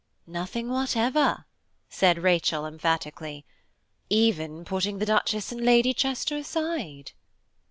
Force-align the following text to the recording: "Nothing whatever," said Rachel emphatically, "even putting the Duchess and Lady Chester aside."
"Nothing 0.25 0.67
whatever," 0.71 1.45
said 1.87 2.23
Rachel 2.23 2.65
emphatically, 2.65 3.45
"even 4.09 4.65
putting 4.65 4.97
the 4.97 5.05
Duchess 5.05 5.51
and 5.51 5.61
Lady 5.61 5.93
Chester 5.93 6.37
aside." 6.37 7.11